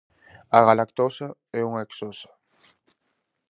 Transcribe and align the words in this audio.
A 0.57 0.59
galactosa 0.67 1.27
é 1.59 1.61
unha 1.69 1.83
hexosa. 1.85 2.29